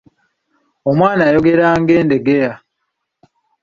Omwana 0.89 1.21
ayogera 1.27 1.67
nga 1.79 1.93
Endegeya 1.99 2.51